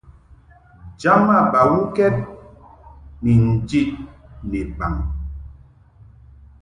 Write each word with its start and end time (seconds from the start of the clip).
Jama 1.01 1.35
bawukɛd 1.51 2.15
ni 3.23 3.31
njid 3.47 3.89
ni 4.49 4.59
baŋ. 4.77 4.95